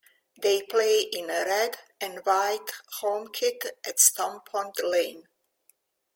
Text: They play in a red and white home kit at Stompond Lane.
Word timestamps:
They 0.41 0.63
play 0.63 1.01
in 1.01 1.25
a 1.29 1.45
red 1.45 1.77
and 1.99 2.25
white 2.25 2.65
home 3.01 3.27
kit 3.31 3.77
at 3.85 3.99
Stompond 3.99 4.79
Lane. 4.83 5.27